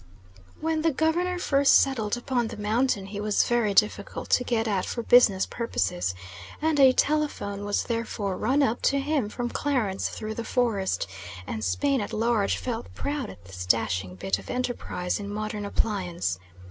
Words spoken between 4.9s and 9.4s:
business purposes, and a telephone was therefore run up to him